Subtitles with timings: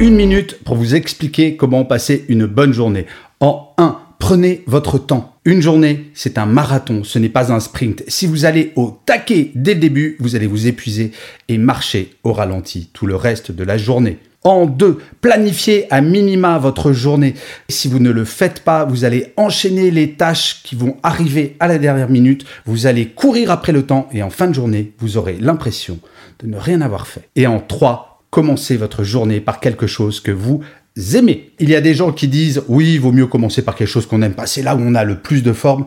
[0.00, 3.04] Une minute pour vous expliquer comment passer une bonne journée.
[3.40, 5.36] En 1, prenez votre temps.
[5.44, 8.02] Une journée, c'est un marathon, ce n'est pas un sprint.
[8.08, 11.12] Si vous allez au taquet dès le début, vous allez vous épuiser
[11.48, 14.18] et marcher au ralenti tout le reste de la journée.
[14.46, 17.32] En deux, planifiez à minima votre journée.
[17.70, 21.66] Si vous ne le faites pas, vous allez enchaîner les tâches qui vont arriver à
[21.66, 22.44] la dernière minute.
[22.66, 25.98] Vous allez courir après le temps et en fin de journée, vous aurez l'impression
[26.40, 27.30] de ne rien avoir fait.
[27.36, 30.60] Et en trois, commencez votre journée par quelque chose que vous
[31.14, 31.52] aimez.
[31.58, 34.04] Il y a des gens qui disent oui, il vaut mieux commencer par quelque chose
[34.04, 34.44] qu'on n'aime pas.
[34.44, 35.86] C'est là où on a le plus de forme.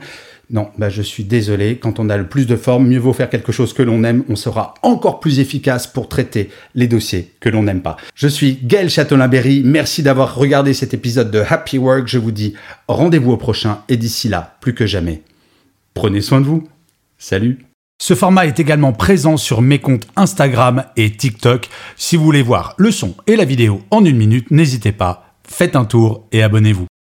[0.50, 3.30] Non, bah je suis désolé, quand on a le plus de forme, mieux vaut faire
[3.30, 7.50] quelque chose que l'on aime, on sera encore plus efficace pour traiter les dossiers que
[7.50, 7.98] l'on n'aime pas.
[8.16, 12.53] Je suis Gaël Châtelain-Berry, merci d'avoir regardé cet épisode de Happy Work, je vous dis
[12.88, 15.22] rendez-vous au prochain et d'ici là, plus que jamais,
[15.94, 16.68] prenez soin de vous.
[17.18, 17.59] Salut
[18.00, 21.68] ce format est également présent sur mes comptes Instagram et TikTok.
[21.95, 25.75] Si vous voulez voir le son et la vidéo en une minute, n'hésitez pas, faites
[25.75, 26.87] un tour et abonnez-vous.